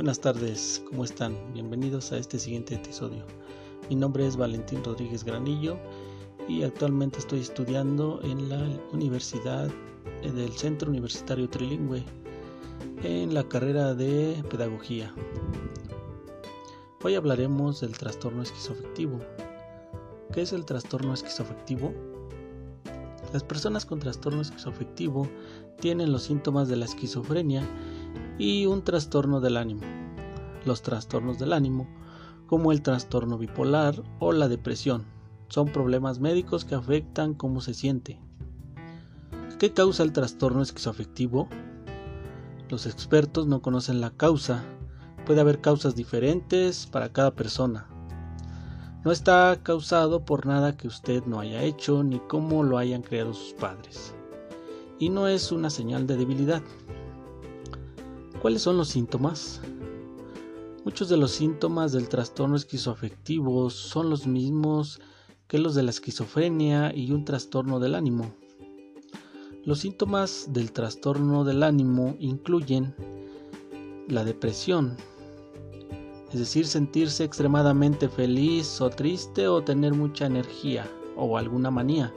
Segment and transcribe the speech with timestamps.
[0.00, 1.36] Buenas tardes, ¿cómo están?
[1.52, 3.22] Bienvenidos a este siguiente episodio.
[3.90, 5.76] Mi nombre es Valentín Rodríguez Granillo
[6.48, 9.68] y actualmente estoy estudiando en la Universidad
[10.22, 12.02] del Centro Universitario Trilingüe
[13.02, 15.12] en la carrera de Pedagogía.
[17.04, 19.18] Hoy hablaremos del trastorno esquizoafectivo.
[20.32, 21.92] ¿Qué es el trastorno esquizoafectivo?
[23.34, 25.28] Las personas con trastorno esquizoafectivo
[25.78, 27.68] tienen los síntomas de la esquizofrenia
[28.40, 29.82] y un trastorno del ánimo.
[30.64, 31.86] Los trastornos del ánimo,
[32.46, 35.04] como el trastorno bipolar o la depresión,
[35.48, 38.18] son problemas médicos que afectan cómo se siente.
[39.58, 41.48] ¿Qué causa el trastorno esquizoafectivo?
[42.70, 44.64] Los expertos no conocen la causa.
[45.26, 47.88] Puede haber causas diferentes para cada persona.
[49.04, 53.34] No está causado por nada que usted no haya hecho ni cómo lo hayan creado
[53.34, 54.14] sus padres.
[54.98, 56.62] Y no es una señal de debilidad.
[58.40, 59.60] ¿Cuáles son los síntomas?
[60.86, 64.98] Muchos de los síntomas del trastorno esquizoafectivo son los mismos
[65.46, 68.32] que los de la esquizofrenia y un trastorno del ánimo.
[69.66, 72.94] Los síntomas del trastorno del ánimo incluyen
[74.08, 74.96] la depresión,
[76.32, 82.10] es decir, sentirse extremadamente feliz o triste o tener mucha energía o alguna manía.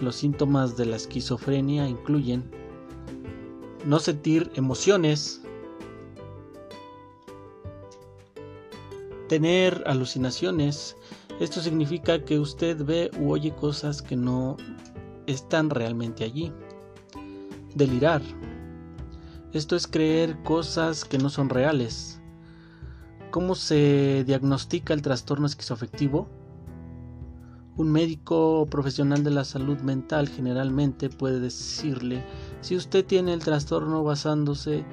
[0.00, 2.59] Los síntomas de la esquizofrenia incluyen
[3.84, 5.42] no sentir emociones,
[9.28, 10.96] tener alucinaciones.
[11.38, 14.56] Esto significa que usted ve u oye cosas que no
[15.26, 16.52] están realmente allí.
[17.74, 18.22] Delirar.
[19.52, 22.20] Esto es creer cosas que no son reales.
[23.30, 26.39] ¿Cómo se diagnostica el trastorno esquizoafectivo?
[27.76, 32.24] Un médico profesional de la salud mental generalmente puede decirle
[32.60, 34.84] si usted tiene el trastorno basándose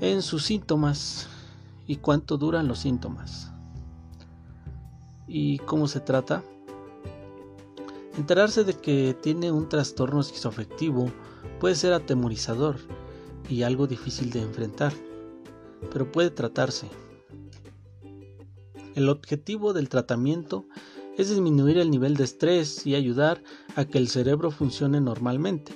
[0.00, 1.28] en sus síntomas
[1.86, 3.52] y cuánto duran los síntomas.
[5.26, 6.42] ¿Y cómo se trata?
[8.16, 11.12] Enterarse de que tiene un trastorno esquizoafectivo
[11.60, 12.76] puede ser atemorizador
[13.48, 14.92] y algo difícil de enfrentar,
[15.92, 16.88] pero puede tratarse.
[18.94, 23.42] El objetivo del tratamiento es disminuir el nivel de estrés y ayudar
[23.74, 25.72] a que el cerebro funcione normalmente.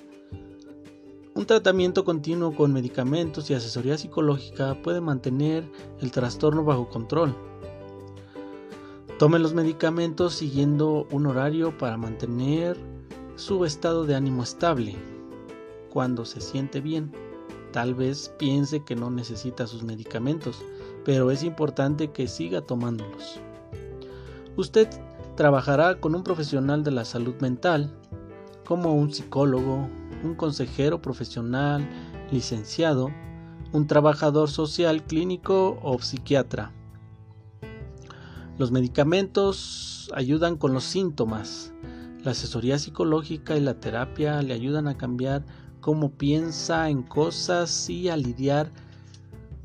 [1.34, 5.68] Un tratamiento continuo con medicamentos y asesoría psicológica puede mantener
[6.00, 7.34] el trastorno bajo control.
[9.18, 12.76] Tome los medicamentos siguiendo un horario para mantener
[13.34, 14.94] su estado de ánimo estable.
[15.90, 17.12] Cuando se siente bien,
[17.72, 20.62] tal vez piense que no necesita sus medicamentos,
[21.04, 23.40] pero es importante que siga tomándolos.
[24.56, 24.88] Usted
[25.36, 27.94] trabajará con un profesional de la salud mental,
[28.66, 29.88] como un psicólogo,
[30.22, 31.88] un consejero profesional,
[32.30, 33.10] licenciado,
[33.72, 36.72] un trabajador social clínico o psiquiatra.
[38.58, 41.72] Los medicamentos ayudan con los síntomas.
[42.22, 45.44] La asesoría psicológica y la terapia le ayudan a cambiar
[45.80, 48.70] cómo piensa en cosas y a lidiar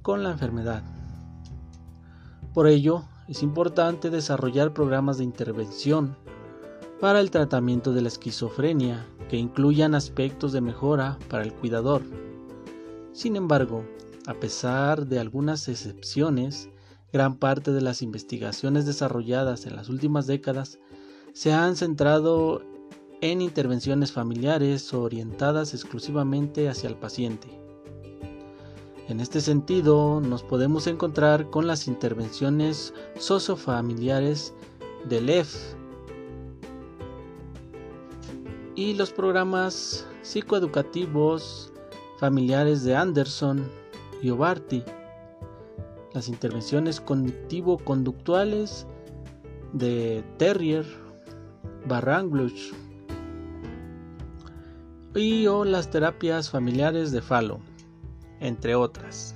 [0.01, 0.83] con la enfermedad.
[2.53, 6.15] Por ello, es importante desarrollar programas de intervención
[6.99, 12.01] para el tratamiento de la esquizofrenia que incluyan aspectos de mejora para el cuidador.
[13.11, 13.83] Sin embargo,
[14.25, 16.69] a pesar de algunas excepciones,
[17.11, 20.79] gran parte de las investigaciones desarrolladas en las últimas décadas
[21.33, 22.63] se han centrado
[23.21, 27.66] en intervenciones familiares orientadas exclusivamente hacia el paciente.
[29.07, 34.53] En este sentido, nos podemos encontrar con las intervenciones sociofamiliares
[35.07, 35.55] del EF
[38.75, 41.71] y los programas psicoeducativos
[42.19, 43.71] familiares de Anderson
[44.21, 44.83] y Obarty,
[46.13, 48.85] las intervenciones cognitivo-conductuales
[49.71, 50.85] de Terrier,
[51.87, 52.73] Barrangluch
[55.15, 57.61] y o las terapias familiares de Falo
[58.39, 59.35] entre otras.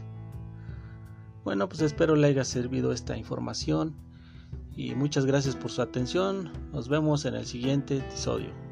[1.43, 3.95] Bueno, pues espero le haya servido esta información
[4.75, 6.51] y muchas gracias por su atención.
[6.71, 8.70] Nos vemos en el siguiente episodio.